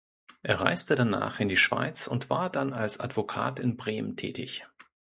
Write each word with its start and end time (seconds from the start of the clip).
Er 0.41 0.59
reiste 0.61 0.95
danach 0.95 1.39
in 1.39 1.47
die 1.47 1.55
Schweiz 1.55 2.07
und 2.07 2.31
war 2.31 2.49
dann 2.49 2.73
als 2.73 2.99
Advokat 2.99 3.59
in 3.59 3.77
Bremen 3.77 4.15
tätig. 4.15 4.65